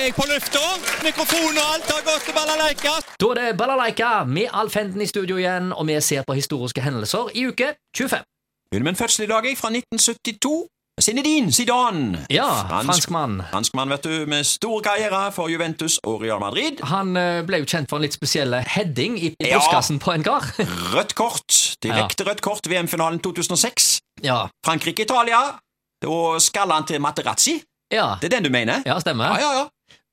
er 0.00 0.04
jeg 0.08 0.14
på 0.16 0.24
lufta. 0.28 0.60
Mikrofon 1.04 1.56
og 1.60 1.66
alt 1.74 1.88
har 1.92 2.02
gått 2.06 2.24
til 2.26 2.34
balalaika. 2.36 2.92
Da 3.20 3.26
er 3.32 3.40
det 3.40 3.56
Balalaika 3.58 4.12
med 4.26 4.48
Alf 4.52 4.74
Henden 4.78 5.02
i 5.04 5.06
studio 5.06 5.36
igjen, 5.40 5.72
og 5.72 5.86
vi 5.88 5.98
ser 6.00 6.22
på 6.26 6.34
historiske 6.38 6.82
hendelser 6.84 7.30
i 7.34 7.46
uke 7.50 7.74
25. 7.96 8.22
Begynner 8.70 8.84
med 8.88 8.94
en 8.96 9.00
fødsel 9.02 9.24
i 9.26 9.30
dag, 9.30 9.44
jeg, 9.46 9.58
fra 9.60 9.70
1972. 9.70 10.54
Zinedine 11.02 11.50
Zidane. 11.52 12.20
Ja, 12.30 12.46
Fransk- 12.46 12.84
franskmann. 12.86 13.42
Franskmann, 13.50 13.90
vet 13.90 14.04
du, 14.06 14.26
med 14.30 14.44
stor 14.46 14.80
karriere 14.80 15.32
for 15.34 15.48
Juventus 15.50 15.98
og 16.06 16.22
Real 16.22 16.38
Madrid. 16.40 16.78
Han 16.86 17.16
eh, 17.18 17.40
ble 17.46 17.58
jo 17.64 17.66
kjent 17.66 17.90
for 17.90 17.98
en 17.98 18.06
litt 18.06 18.14
spesiell 18.14 18.54
heading 18.54 19.16
i, 19.18 19.32
i 19.42 19.50
Ja. 19.50 19.58
på 19.60 20.12
en 20.14 20.22
kar. 20.22 20.46
Rødt 20.94 21.14
kort. 21.18 21.50
Direkte 21.82 22.24
rødt 22.28 22.40
kort 22.46 22.66
VM-finalen 22.70 23.18
2006. 23.20 23.98
ja. 24.22 24.44
Frankrike-Italia. 24.66 25.40
Da 26.02 26.38
skalla 26.38 26.74
han 26.78 26.86
til 26.86 27.00
Materazzi. 27.00 27.58
Ja. 27.92 28.16
Det 28.20 28.30
er 28.32 28.36
den 28.38 28.44
du 28.44 28.50
mener? 28.50 28.82
ja, 28.86 28.98
stemmer. 29.00 29.24
Ja, 29.34 29.40
ja, 29.40 29.52
ja. 29.58 29.66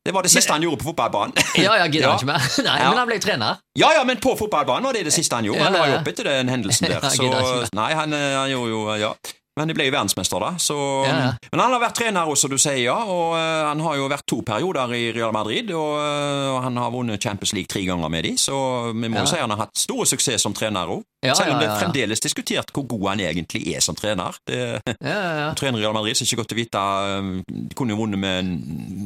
Det 0.06 0.14
var 0.16 0.24
det 0.26 0.32
siste 0.34 0.50
han 0.54 0.64
gjorde 0.66 0.80
på 0.82 0.88
fotballbanen. 0.90 1.34
Ja, 1.62 1.76
ja, 1.78 1.86
gidder 1.86 2.08
Ja. 2.10 2.16
ikke 2.18 2.26
mer? 2.26 2.42
Nei, 2.66 2.78
Ja. 2.82 2.90
men 2.90 2.98
han 2.98 3.08
ble 3.08 3.20
trener. 3.22 3.60
Ja, 3.78 3.92
ja, 3.94 4.04
men 4.04 4.18
på 4.18 4.34
fotballbanen 4.40 4.84
var 4.90 4.94
det 4.98 5.04
det 5.06 5.14
siste 5.14 5.36
han 5.38 5.46
gjorde. 5.46 5.62
Han 5.62 5.74
la 5.78 5.84
jo 5.92 6.00
opp 6.00 6.08
etter 6.10 6.24
den 6.32 6.50
hendelsen 6.50 6.88
der. 6.92 7.06
Så, 7.14 7.68
nei, 7.78 7.92
han, 7.94 8.14
eh, 8.18 8.34
han 8.40 8.50
gjorde 8.50 8.70
jo 8.74 8.82
Ja. 8.98 9.14
Men 9.60 9.68
de 9.68 9.74
ble 9.76 9.84
jo 9.90 9.92
verdensmester, 9.92 10.40
da. 10.40 10.54
Så, 10.58 10.76
Ja. 11.06 11.34
Men 11.52 11.60
han 11.60 11.74
har 11.74 11.82
vært 11.84 11.98
trener 12.00 12.30
også, 12.32 12.48
du 12.50 12.56
sier, 12.58 12.78
ja. 12.86 12.96
Og 13.04 13.34
uh, 13.36 13.68
han 13.68 13.80
har 13.84 13.98
jo 14.00 14.08
vært 14.08 14.24
to 14.32 14.38
perioder 14.48 14.94
i 14.96 15.12
Real 15.12 15.34
Madrid, 15.36 15.72
og, 15.76 15.98
uh, 16.00 16.62
han 16.64 16.78
har 16.80 16.92
vunnet 16.94 17.20
Champions 17.22 17.52
League 17.54 17.68
tre 17.68 17.84
ganger 17.86 18.08
med 18.10 18.24
de, 18.24 18.32
så 18.40 18.56
vi 18.96 19.10
må 19.12 19.20
Ja. 19.20 19.26
si 19.28 19.36
han 19.42 19.50
har 19.52 19.58
hatt 19.66 19.76
stor 19.78 20.06
suksess 20.08 20.42
som 20.48 20.54
trener 20.56 20.88
òg. 20.88 21.04
Ja, 21.22 21.36
Selv 21.38 21.52
om 21.54 21.60
det 21.60 21.68
er 21.70 21.78
fremdeles 21.78 22.20
diskutert 22.24 22.72
hvor 22.74 22.88
god 22.90 23.10
han 23.12 23.20
egentlig 23.20 23.76
er 23.76 23.80
som 23.86 23.94
trener. 23.96 24.34
Det, 24.48 24.82
Ja. 25.04 25.52
Trener 25.60 25.78
i 25.78 25.84
Real 25.84 25.94
Madrid 25.94 26.16
så 26.18 26.24
er 26.24 26.32
ikke 26.32 26.40
godt 26.42 26.56
å 26.56 26.58
vite 26.58 26.80
eh, 26.82 27.44
De 27.68 27.76
kunne 27.78 27.94
jo 27.94 28.00
vunnet 28.00 28.18
med 28.18 28.46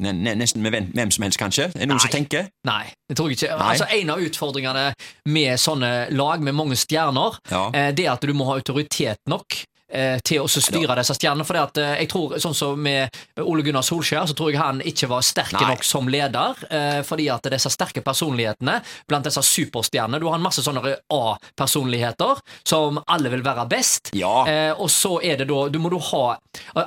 ne- 0.05 0.13
ne- 0.13 0.35
nesten 0.39 0.61
med 0.63 0.71
hvem, 0.71 1.11
som 1.11 1.23
helst, 1.27 1.39
kanskje. 1.41 1.65
Er 1.75 1.79
det 1.83 1.89
noen 1.89 1.99
som 1.99 2.13
tenker? 2.13 2.47
Nei, 2.69 2.85
det 3.09 3.17
tror 3.17 3.33
jeg 3.33 3.41
ikke. 3.41 3.57
Nei. 3.59 3.67
Altså, 3.73 3.89
En 3.91 4.09
av 4.15 4.19
utfordringene 4.23 4.85
med 5.27 5.59
sånne 5.59 5.91
lag 6.15 6.39
med 6.45 6.55
mange 6.55 6.77
stjerner, 6.79 7.35
det 7.97 8.05
er 8.05 8.13
at 8.13 8.21
du 8.21 8.31
må 8.33 8.45
ha 8.47 8.55
autoritet 8.61 9.17
nok 9.27 9.65
til 10.25 10.41
å 10.41 10.47
styre 10.49 10.95
disse 10.97 11.13
stjernene. 11.13 11.45
For 11.45 11.55
jeg 11.77 12.07
tror, 12.09 12.33
sånn 12.41 12.55
som 12.57 12.79
med 12.81 13.09
Ole 13.39 13.61
Gunnar 13.63 13.83
Solskjær, 13.85 14.25
så 14.27 14.33
tror 14.35 14.49
jeg 14.51 14.59
han 14.59 14.81
ikke 14.81 15.07
var 15.11 15.21
sterk 15.21 15.53
Nei. 15.53 15.67
nok 15.69 15.83
som 15.85 16.07
leder. 16.09 16.55
eh, 16.71 17.01
Fordi 17.05 17.27
at 17.31 17.43
disse 17.53 17.69
sterke 17.69 18.01
personlighetene 18.03 18.81
blant 19.07 19.23
disse 19.25 19.41
superstjernene 19.45 20.19
Du 20.19 20.25
har 20.27 20.35
en 20.35 20.41
masse 20.41 20.61
sånne 20.65 20.81
A-personligheter 21.11 22.39
som 22.67 22.99
alle 23.07 23.29
vil 23.33 23.43
være 23.45 23.67
best. 23.69 24.09
Ja. 24.17 24.45
Eh, 24.47 24.73
og 24.73 24.89
så 24.89 25.19
er 25.23 25.37
det 25.37 25.47
da 25.49 25.67
Du 25.69 25.79
må 25.79 25.89
du 25.93 25.97
ha 25.99 26.37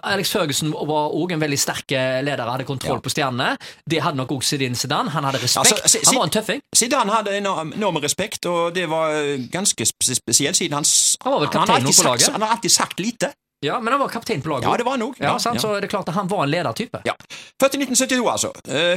Alex 0.03 0.31
Ferguson 0.33 0.73
var 0.73 1.13
òg 1.15 1.33
en 1.33 1.41
veldig 1.43 1.59
sterk 1.61 1.93
eh, 1.93 2.21
leder, 2.25 2.49
hadde 2.49 2.65
kontroll 2.69 2.99
Ja. 2.99 3.05
på 3.05 3.11
stjernene. 3.13 3.57
Det 3.89 4.01
hadde 4.03 4.17
nok 4.17 4.31
òg 4.37 4.43
Zidane 4.45 4.75
Zidane. 4.77 5.11
Han 5.11 5.25
hadde 5.25 5.39
respekt. 5.43 5.73
Altså, 5.85 5.99
han 6.07 6.17
var 6.19 6.25
en 6.25 6.31
tøffing. 6.31 6.61
Zidane 6.75 7.13
hadde 7.13 7.37
enorm, 7.39 7.73
enorm 7.77 7.97
respekt, 8.03 8.47
og 8.47 8.75
det 8.75 8.89
var 8.89 9.13
eh, 9.15 9.39
ganske 9.53 9.87
spesielt, 9.87 10.57
siden 10.57 10.73
han 10.79 10.85
Han 11.25 11.33
var 11.33 11.41
vel 11.41 11.49
har 11.59 12.49
alltid 12.49 12.71
sagt- 12.73 12.88
sagt 12.89 13.05
lite. 13.05 13.33
Ja, 13.61 13.81
Men 13.81 13.93
han 13.93 14.01
var 14.01 14.09
kaptein 14.09 14.43
på 14.43 14.49
laget. 14.49 14.69
Ja, 14.69 14.77
det 14.79 14.85
var 14.87 14.95
han 14.95 15.03
òg. 15.03 15.17
Ja, 15.19 15.33
sant? 15.43 15.61
Så 15.61 15.73
er 15.75 15.83
det 15.83 15.91
klart 15.91 16.09
at 16.09 16.15
han 16.15 16.29
var 16.31 16.45
en 16.45 16.51
ledertype. 16.51 17.01
Ja. 17.05 17.15
Født 17.59 17.75
i 17.75 17.81
1972, 17.83 18.29
altså. 18.31 18.53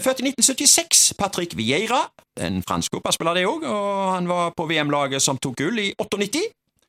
Født 0.05 0.21
i 0.21 0.27
1976. 0.29 1.13
Patrick 1.17 1.55
Vieira, 1.57 2.03
en 2.39 2.61
fransk 2.61 2.93
fotballspiller, 2.93 3.39
det 3.39 3.47
òg, 3.49 3.65
og 3.65 4.11
han 4.13 4.29
var 4.29 4.53
på 4.53 4.67
VM-laget 4.69 5.23
som 5.23 5.39
tok 5.41 5.57
gull 5.63 5.81
i 5.81 5.87
98. 5.97 6.43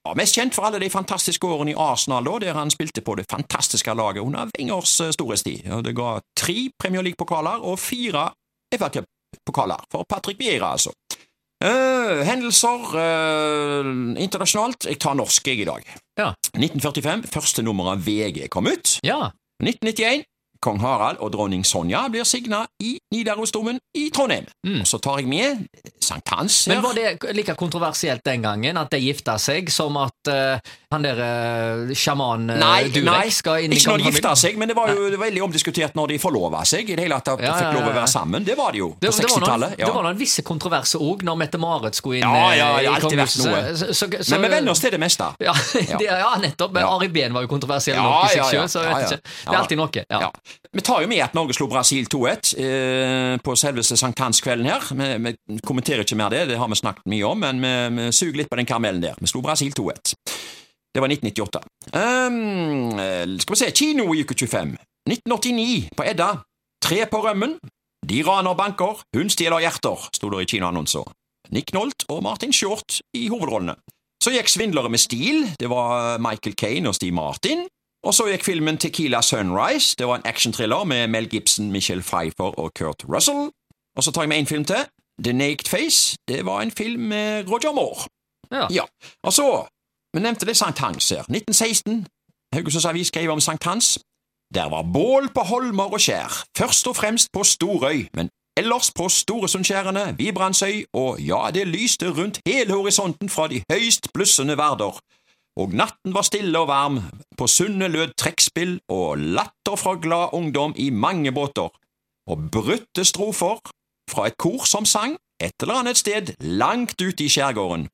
Var 0.04 0.18
mest 0.18 0.34
kjent 0.36 0.54
for 0.54 0.66
alle 0.66 0.82
de 0.82 0.90
fantastiske 0.90 1.46
årene 1.46 1.72
i 1.72 1.78
Arsenal, 1.78 2.26
da, 2.26 2.38
der 2.42 2.58
han 2.58 2.72
spilte 2.74 3.04
på 3.06 3.14
det 3.20 3.24
fantastiske 3.30 3.94
laget 3.94 4.20
under 4.20 4.50
Wengers 4.58 4.96
eh, 5.00 5.12
storhetstid. 5.14 5.68
Det 5.86 5.94
ga 5.96 6.16
tre 6.36 6.56
Premier 6.76 7.06
League-pokaler 7.06 7.62
og 7.62 7.78
fire 7.78 8.28
FA-cup-pokaler 8.74 9.86
for 9.92 10.04
Patrick 10.10 10.40
Vieira, 10.42 10.72
altså. 10.74 10.90
Eh, 11.62 12.22
hendelser 12.26 12.94
uh, 12.98 13.90
internasjonalt. 14.18 14.88
Jeg 14.90 14.98
tar 15.02 15.14
norsk, 15.18 15.46
jeg, 15.46 15.62
i 15.62 15.68
dag. 15.68 15.86
Ja. 16.18 16.32
1945. 16.56 17.28
Første 17.30 17.62
nummer 17.62 17.92
av 17.94 18.02
VG 18.02 18.48
kom 18.50 18.66
ut. 18.66 18.96
Ja. 19.06 19.30
1991. 19.62 20.26
Kong 20.62 20.78
Harald 20.82 21.18
og 21.18 21.32
dronning 21.34 21.64
Sonja 21.66 22.04
blir 22.12 22.26
signa 22.28 22.62
i 22.82 22.94
Nidarosdomen 23.12 23.80
i 23.98 24.08
Trondheim. 24.14 24.46
Mm. 24.66 24.84
Så 24.86 25.00
tar 25.02 25.18
jeg 25.18 25.28
med 25.30 25.64
sankthans 26.02 26.66
her. 26.66 26.76
Men 26.76 26.84
var 26.84 26.94
det 26.94 27.34
like 27.34 27.54
kontroversielt 27.58 28.22
den 28.24 28.44
gangen 28.46 28.78
at 28.78 28.92
de 28.92 29.00
gifta 29.02 29.34
seg, 29.42 29.70
som 29.74 29.96
at 30.00 30.30
uh, 30.30 30.72
han 30.94 31.06
der 31.06 31.18
uh, 31.18 31.92
sjaman 31.96 32.46
uh, 32.52 32.58
Nei, 32.60 32.90
Durek 32.94 33.08
nei, 33.08 33.32
skal 33.34 33.66
inn 33.66 33.74
i 33.74 33.80
ikke 33.80 33.94
når 33.94 34.04
de 34.04 34.12
gifta 34.12 34.34
seg, 34.38 34.58
men 34.60 34.70
det 34.70 34.76
var 34.78 34.92
jo 34.94 35.10
veldig 35.18 35.42
omdiskutert 35.48 35.98
når 35.98 36.14
de 36.14 36.20
forlova 36.22 36.62
seg. 36.68 36.92
I 36.92 36.98
det 36.98 37.08
hele 37.08 37.18
tatt 37.18 37.34
at 37.40 37.42
de 37.42 37.50
Ja, 37.50 37.56
fikk 37.58 37.68
ja, 37.68 37.74
lov 37.80 37.90
å 37.90 37.96
være 37.96 38.12
sammen. 38.14 38.46
Det 38.46 38.56
var 38.58 38.76
det 38.76 38.82
jo 38.82 38.92
Det, 39.00 39.10
på 39.10 39.18
det, 39.18 39.26
var 39.26 39.26
noen, 39.26 39.42
60-tallet. 39.42 39.76
det 39.82 39.90
var 39.96 40.08
noen 40.08 40.22
visse 40.22 40.46
kontroverser 40.46 41.02
òg 41.02 41.26
når 41.26 41.40
Mette-Marit 41.42 41.98
skulle 41.98 42.22
inn 42.22 42.26
Ja, 42.26 42.46
ja, 42.54 42.70
har 42.78 42.86
i 42.86 43.02
kongehuset. 43.02 44.30
Men 44.30 44.46
vi 44.46 44.52
venner 44.56 44.74
oss 44.74 44.84
til 44.84 44.94
det 44.94 45.02
meste. 45.02 45.32
Ja, 45.42 45.56
det, 45.98 46.06
ja 46.06 46.32
nettopp. 46.38 46.70
Men 46.72 46.86
Ja. 46.86 46.94
Ari 46.96 47.08
Behn 47.10 47.34
var 47.34 47.42
jo 47.44 47.50
kontroversiell 47.50 47.96
Ja, 47.98 48.02
nok 48.06 48.30
i 48.30 48.34
seg 48.34 48.38
ja, 48.38 48.44
ja. 48.44 48.50
selv, 48.50 48.70
så 48.70 48.84
jeg 48.86 48.94
vet 48.94 49.02
ja. 49.02 49.18
ikke. 49.18 49.32
Det 49.32 49.52
er 49.52 49.58
alltid 49.58 49.80
noe. 49.80 50.04
Ja. 50.12 50.30
Vi 50.72 50.84
tar 50.84 51.02
jo 51.04 51.08
med 51.10 51.20
at 51.24 51.34
Norge 51.36 51.56
slo 51.56 51.66
Brasil 51.68 52.06
2-1 52.08 52.52
eh, 52.62 53.34
på 53.44 53.56
selveste 53.58 53.98
sankthanskvelden 54.00 54.68
her. 54.70 54.86
Vi, 54.96 55.34
vi 55.48 55.60
kommenterer 55.66 56.06
ikke 56.06 56.18
mer 56.18 56.32
det, 56.32 56.46
det 56.52 56.58
har 56.60 56.70
vi 56.70 56.78
snakket 56.80 57.08
mye 57.12 57.28
om, 57.28 57.42
men 57.44 57.60
vi, 57.62 57.74
vi 57.98 58.08
suger 58.16 58.40
litt 58.42 58.50
på 58.52 58.58
den 58.60 58.68
karamellen 58.68 59.04
der. 59.04 59.18
Vi 59.20 59.30
slo 59.30 59.44
Brasil 59.44 59.74
2-1. 59.76 60.14
Det 60.92 61.00
var 61.00 61.08
1998. 61.08 61.62
Um, 61.92 62.98
eh, 63.00 63.38
skal 63.40 63.54
vi 63.54 63.60
se, 63.60 63.70
kino 63.76 64.08
i 64.12 64.24
uke 64.24 64.36
25. 64.36 64.74
1989 65.08 65.88
på 65.96 66.04
Edda. 66.06 66.34
Tre 66.82 67.06
på 67.10 67.22
rømmen. 67.24 67.56
De 68.02 68.22
raner 68.26 68.54
banker, 68.58 69.00
hun 69.14 69.30
stjeler 69.30 69.62
hjerter, 69.62 70.08
sto 70.10 70.30
det 70.32 70.42
i 70.42 70.48
kinoannonser. 70.50 71.06
Nick 71.54 71.70
Nolt 71.74 72.02
og 72.10 72.22
Martin 72.26 72.52
Short 72.52 72.98
i 73.14 73.28
hovedrollene. 73.30 73.76
Så 74.22 74.32
gikk 74.34 74.50
Svindlere 74.50 74.90
med 74.90 75.02
stil, 75.02 75.46
det 75.58 75.70
var 75.70 76.18
Michael 76.22 76.56
Kane 76.58 76.90
og 76.90 76.98
Steve 76.98 77.14
Martin. 77.14 77.64
Og 78.02 78.14
så 78.14 78.26
gikk 78.26 78.44
filmen 78.44 78.78
Tequila 78.78 79.20
Sunrise, 79.22 79.94
det 79.98 80.06
var 80.06 80.18
en 80.18 80.26
actionthriller 80.26 80.84
med 80.84 81.06
Mel 81.06 81.28
Gibson, 81.28 81.70
Michelle 81.70 82.02
Pfeiffer 82.02 82.58
og 82.58 82.74
Kurt 82.74 83.04
Russell. 83.08 83.50
Og 83.96 84.04
så 84.04 84.10
tar 84.10 84.22
jeg 84.22 84.28
med 84.28 84.42
én 84.42 84.48
film 84.48 84.64
til. 84.64 84.82
The 85.24 85.32
Naked 85.32 85.68
Face, 85.68 86.16
det 86.28 86.46
var 86.46 86.62
en 86.62 86.70
film 86.70 87.00
med 87.00 87.50
Roger 87.50 87.72
Moore. 87.72 88.08
Ja. 88.52 88.66
Ja, 88.70 88.84
og 89.22 89.32
så, 89.32 89.66
vi 90.14 90.20
nevnte 90.20 90.46
det 90.46 90.56
Sankt 90.56 90.78
Hans 90.78 91.08
her, 91.08 91.22
1916, 91.28 92.06
Haugesunds 92.54 92.84
Avis 92.84 93.06
skrev 93.06 93.30
om 93.30 93.40
Sankt 93.40 93.64
Hans. 93.64 93.98
Der 94.54 94.68
var 94.68 94.82
bål 94.82 95.28
på 95.34 95.40
holmer 95.40 95.92
og 95.92 96.00
skjær, 96.00 96.44
først 96.58 96.88
og 96.88 96.96
fremst 96.96 97.32
på 97.32 97.44
Storøy, 97.44 98.08
men 98.14 98.28
ellers 98.56 98.90
på 98.92 99.08
Storesundskjærene, 99.08 100.16
Vibrandsøy, 100.18 100.84
og 100.92 101.20
ja, 101.20 101.50
det 101.54 101.68
lyste 101.68 102.10
rundt 102.10 102.40
hele 102.46 102.74
horisonten 102.74 103.28
fra 103.28 103.48
de 103.48 103.62
høyst 103.72 104.12
blussende 104.14 104.56
verder. 104.56 105.00
Og 105.60 105.74
natten 105.76 106.14
var 106.16 106.24
stille 106.24 106.58
og 106.58 106.68
varm, 106.70 106.98
på 107.38 107.46
sundet 107.46 107.90
lød 107.92 108.14
trekkspill 108.16 108.78
og 108.88 109.18
latter 109.18 109.76
fra 109.76 109.98
glad 110.00 110.32
ungdom 110.32 110.72
i 110.76 110.88
mange 110.90 111.32
båter, 111.32 111.68
og 112.26 112.46
brutte 112.54 113.04
strofer 113.04 113.60
fra 114.10 114.26
et 114.30 114.38
kor 114.40 114.64
som 114.68 114.88
sang 114.88 115.18
et 115.42 115.54
eller 115.60 115.82
annet 115.82 116.00
sted 116.00 116.32
langt 116.40 116.96
ute 117.02 117.26
i 117.26 117.28
skjærgården. 117.32 117.88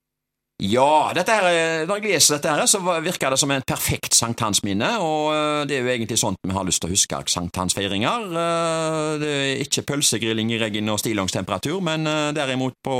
Ja, 0.58 1.12
dette 1.14 1.30
her, 1.30 1.44
eh, 1.54 1.84
når 1.86 2.00
jeg 2.00 2.16
leser 2.16 2.34
dette, 2.34 2.50
her, 2.50 2.66
så 2.66 2.80
virker 2.82 3.30
det 3.30 3.38
som 3.38 3.50
en 3.54 3.62
perfekt 3.62 4.16
sankthansminne, 4.18 4.88
og 4.98 5.28
eh, 5.30 5.60
det 5.70 5.76
er 5.76 5.84
jo 5.84 5.92
egentlig 5.92 6.18
sånt 6.18 6.40
vi 6.42 6.56
har 6.56 6.66
lyst 6.66 6.82
til 6.82 6.90
å 6.90 6.96
huske 6.96 7.20
sankthansfeiringer. 7.30 8.26
Eh, 8.42 9.12
Det 9.22 9.28
er 9.30 9.62
ikke 9.62 9.84
pølsegrilling 9.86 10.50
i 10.50 10.58
regn 10.58 10.90
og 10.90 10.98
stillongstemperatur, 10.98 11.78
men 11.80 12.04
derimot 12.34 12.74
på 12.82 12.96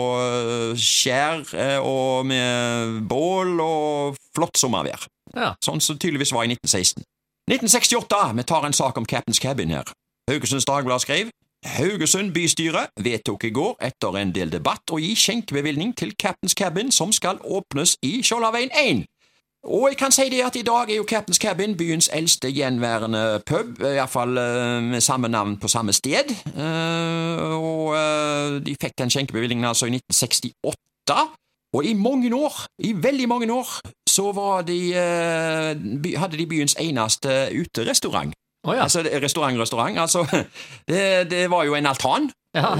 skjær 0.79 1.43
og 1.83 2.27
med 2.31 3.03
bål 3.11 3.59
og 3.65 4.17
flott 4.37 4.59
sommervær. 4.59 5.09
Ja. 5.35 5.53
Sånn 5.65 5.83
som 5.83 5.99
tydeligvis 5.99 6.33
var 6.33 6.47
i 6.47 6.53
1916. 6.55 7.03
1968, 7.51 8.37
vi 8.39 8.47
tar 8.47 8.67
en 8.69 8.77
sak 8.77 8.99
om 9.01 9.07
Captain's 9.09 9.43
Cabin 9.43 9.75
her. 9.75 9.91
Haugesunds 10.31 10.67
Dagblad 10.69 11.03
skrev 11.03 11.31
Haugesund 11.77 12.33
bystyre 12.35 12.87
vedtok 13.05 13.45
i 13.45 13.53
går 13.55 13.77
etter 13.85 14.17
en 14.21 14.33
del 14.35 14.51
debatt 14.53 14.91
å 14.93 14.99
gi 15.03 15.13
skjenkebevilgning 15.19 15.95
til 15.99 16.15
Captain's 16.17 16.57
Cabin 16.57 16.93
som 16.95 17.13
skal 17.13 17.41
åpnes 17.45 17.97
i 18.03 18.19
Skjoldaveien 18.25 18.73
1. 18.73 19.05
Og 19.69 19.89
jeg 19.91 19.99
kan 20.01 20.15
si 20.15 20.29
det 20.31 20.41
at 20.47 20.57
i 20.57 20.63
dag 20.63 20.91
er 20.91 21.01
jo 21.01 21.07
Captain's 21.11 21.41
Cabin 21.43 21.75
byens 21.77 22.09
eldste 22.15 22.51
gjenværende 22.55 23.43
pub, 23.47 23.83
iallfall 23.83 24.39
med 24.87 25.01
samme 25.05 25.29
navn 25.29 25.59
på 25.59 25.69
samme 25.69 25.93
sted. 25.93 26.31
Eh, 26.55 27.43
og 27.59 27.97
eh, 27.99 28.59
de 28.65 28.77
fikk 28.81 28.97
den 28.99 29.11
skjenkebevilgningen 29.11 29.69
altså 29.69 29.91
i 29.91 29.97
1968. 29.99 31.15
Og 31.77 31.85
i 31.85 31.93
mange 31.93 32.31
år, 32.35 32.63
i 32.79 32.95
veldig 32.97 33.29
mange 33.29 33.53
år, 33.53 33.69
så 34.09 34.33
de, 34.67 34.79
eh, 34.95 36.19
hadde 36.19 36.39
de 36.39 36.47
byens 36.47 36.77
eneste 36.81 37.49
uterestaurant. 37.61 38.33
Å 38.69 38.77
ja. 38.77 38.85
Altså, 38.87 39.03
restaurant, 39.23 39.59
restaurant. 39.61 39.99
Altså, 40.05 40.25
det, 40.91 41.03
det 41.31 41.47
var 41.51 41.67
jo 41.69 41.77
en 41.79 41.91
altan. 41.91 42.31
Ja, 42.57 42.73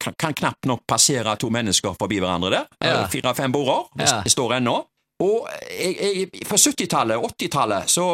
kan, 0.00 0.14
kan 0.14 0.34
knapt 0.34 0.68
nok 0.70 0.84
passere 0.88 1.34
to 1.40 1.50
mennesker 1.52 1.96
forbi 1.98 2.20
hverandre 2.22 2.52
der. 2.54 2.68
Ja. 2.84 3.02
Fire-fem 3.10 3.52
border. 3.52 3.88
Det, 3.98 4.30
står 4.32 4.58
ennå. 4.60 4.78
Og 5.18 5.48
jeg, 5.66 5.96
jeg, 5.98 6.44
på 6.46 6.54
70-tallet, 6.54 7.18
80-tallet, 7.26 7.90
så 7.90 8.04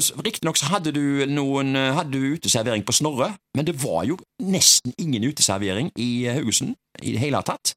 så 0.00 0.22
riktignok 0.24 0.56
så 0.56 0.70
hadde 0.72 0.94
du 0.96 1.26
noen 1.28 1.76
hadde 1.76 2.14
du 2.16 2.38
uteservering 2.38 2.86
på 2.88 2.94
Snorre, 2.96 3.34
men 3.56 3.68
det 3.68 3.74
var 3.82 4.06
jo 4.08 4.16
nesten 4.40 4.96
ingen 4.96 5.28
uteservering 5.28 5.92
i 6.00 6.24
Haugesund 6.32 6.72
i 7.02 7.12
det 7.12 7.20
hele 7.20 7.42
tatt. 7.44 7.74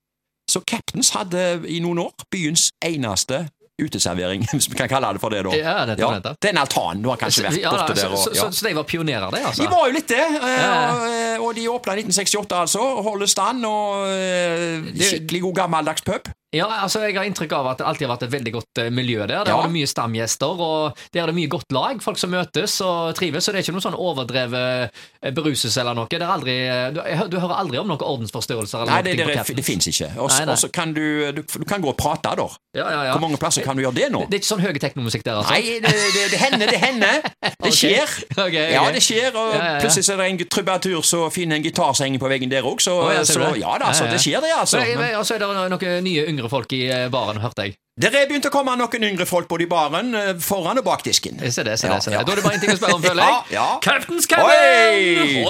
Så 0.51 0.63
Captains 0.67 1.11
hadde 1.15 1.65
i 1.67 1.81
noen 1.83 1.99
år 2.05 2.15
byens 2.31 2.69
eneste 2.85 3.45
uteservering, 3.81 4.45
hvis 4.53 4.69
vi 4.71 4.77
kan 4.79 4.89
kalle 4.91 5.13
det 5.17 5.21
for 5.23 5.33
det, 5.33 5.43
da. 5.47 5.55
Ja, 5.57 5.75
det 5.89 5.97
jeg 5.99 6.23
det. 6.23 6.33
Det 6.41 6.49
er 6.51 6.55
en 6.55 6.61
altan, 6.63 7.01
du 7.03 7.09
har 7.09 7.17
kanskje 7.21 7.45
vært 7.47 7.59
Ja, 7.61 7.71
borte 7.75 7.95
der. 7.97 8.11
Og, 8.11 8.17
så, 8.23 8.33
ja. 8.35 8.47
så, 8.47 8.51
så 8.61 8.67
de 8.69 8.75
var 8.77 8.83
pionerer, 8.89 9.29
det, 9.33 9.43
altså? 9.51 9.63
De 9.65 9.71
var 9.71 9.87
jo 9.89 9.95
litt 9.97 10.07
det, 10.11 10.19
eh, 10.21 10.51
Ja, 10.51 10.59
ja. 10.61 11.35
og- 11.39 11.47
og 11.51 11.55
de 11.57 11.67
åpna 11.69 11.93
i 11.97 12.03
1968, 12.05 12.59
altså. 12.61 12.79
og 12.79 13.03
Holder 13.09 13.25
stand, 13.27 13.65
og 13.65 14.07
eh, 14.13 14.91
skikkelig 15.01 15.41
god 15.47 15.55
gammeldags 15.63 16.01
pub. 16.05 16.29
Ja, 16.51 16.67
altså 16.83 16.99
Jeg 17.05 17.15
har 17.15 17.23
inntrykk 17.29 17.53
av 17.55 17.67
at 17.71 17.79
det 17.79 17.85
alltid 17.87 18.07
har 18.07 18.15
vært 18.17 18.25
et 18.27 18.33
veldig 18.33 18.51
godt 18.57 18.81
eh, 18.83 18.89
miljø 18.91 19.21
der. 19.23 19.45
Der 19.45 19.51
Ja. 19.51 19.55
har 19.55 19.69
det 19.69 19.75
mye 19.75 19.87
stamgjester, 19.87 20.59
og 20.59 20.97
der 21.13 21.23
er 21.23 21.31
det 21.31 21.35
mye 21.35 21.47
godt 21.47 21.71
lag. 21.71 22.01
Folk 22.03 22.17
som 22.19 22.31
møtes 22.33 22.75
og 22.83 23.15
trives. 23.15 23.45
Så 23.45 23.51
det 23.53 23.61
er 23.61 23.63
ikke 23.63 23.75
noe 23.77 23.85
sånn 23.85 23.95
overdrevet 23.95 24.91
eh, 25.23 25.31
beruselse 25.31 25.79
eller 25.79 25.95
noe. 25.95 26.09
Det 26.11 26.21
aldri, 26.21 26.57
du, 26.91 26.99
du 27.31 27.37
hører 27.39 27.55
aldri 27.55 27.79
om 27.79 27.87
noen 27.87 28.03
ordensforstyrrelser 28.03 28.83
eller 28.83 28.91
Nei, 28.91 29.01
det, 29.07 29.15
det, 29.17 29.27
det, 29.31 29.55
det 29.61 29.65
fins 29.65 29.87
ikke. 29.87 30.11
Og 30.19 30.31
så 30.31 30.69
kan 30.73 30.93
du, 30.93 31.31
du 31.31 31.41
Du 31.41 31.65
kan 31.67 31.81
gå 31.81 31.89
og 31.89 31.97
prate, 31.97 32.35
da. 32.35 32.47
Ja, 32.75 32.85
ja, 32.87 32.99
ja. 33.03 33.11
Hvor 33.15 33.21
mange 33.25 33.37
plasser 33.39 33.63
kan 33.63 33.75
du 33.75 33.83
gjøre 33.83 33.95
det 33.95 34.11
nå? 34.11 34.25
Det 34.31 34.37
er 34.37 34.43
ikke 34.43 34.47
sånn 34.47 34.61
høy 34.63 34.77
teknomusikk 34.79 35.25
der, 35.25 35.39
altså? 35.41 35.55
Nei, 35.55 35.79
det, 35.83 35.91
det, 35.91 36.27
det 36.31 36.39
hender, 36.39 36.71
det 36.71 36.79
hender. 36.79 37.17
Det 37.61 37.69
skjer. 37.75 38.09
okay, 38.31 38.45
okay. 38.47 38.69
Ja, 38.73 38.83
det 38.91 39.01
skjer, 39.05 39.35
og 39.37 39.51
plutselig 39.83 40.05
så 40.07 40.15
er 40.15 40.21
det 40.23 40.27
en 40.31 40.39
trubatur 40.49 41.03
som 41.05 41.27
finner 41.33 41.59
en 41.59 41.65
gitar 41.65 41.93
som 41.93 42.07
henger 42.07 42.21
på 42.23 42.29
veggen 42.31 42.49
der 42.51 42.65
òg, 42.65 42.81
så, 42.81 42.95
oh, 43.03 43.11
ja, 43.13 43.21
så 43.27 43.51
ja 43.59 43.75
da, 43.81 43.91
så 43.93 44.07
det 44.09 44.17
skjer 44.23 44.41
det, 44.41 44.49
altså. 44.57 44.79
Men, 44.81 44.97
men, 44.97 45.13
altså, 45.19 45.35
er 45.35 45.43
det 45.43 45.49
noen 45.75 46.07
nye 46.07 46.23
yngre 46.31 46.40
folk 46.49 46.73
i 46.73 46.85
eh, 46.89 47.09
baren, 47.13 47.37
hørte 47.43 47.67
jeg. 47.67 47.75
Det 48.01 48.07
er 48.07 48.25
begynt 48.25 48.45
å 48.47 48.51
komme 48.53 48.73
noen 48.79 49.03
yngre 49.03 49.25
folk 49.27 49.49
både 49.51 49.65
i 49.65 49.69
baren, 49.69 50.13
eh, 50.15 50.31
foran 50.41 50.79
og 50.79 50.85
bak 50.87 51.03
disken. 51.05 51.37
Jeg 51.43 51.53
ser 51.53 51.67
det, 51.67 51.77
ser 51.77 51.91
det, 51.91 51.99
ser 52.01 52.15
det. 52.15 52.17
ja. 52.17 52.23
Da 52.25 52.31
er 52.31 52.39
det 52.39 52.45
bare 52.45 52.55
én 52.57 52.63
ting 52.63 52.71
å 52.73 52.77
spørre 52.79 52.95
om, 52.97 53.03
føler 53.09 53.21
jeg. 53.27 53.35
Ja, 53.51 53.59
ja. 53.59 53.67
Captain's 53.83 54.25
Cabin! 54.31 55.43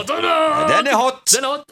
Den 0.67 0.89
er 0.89 0.97
hot! 0.97 1.21
Den 1.31 1.45
er 1.45 1.53
hot. 1.53 1.63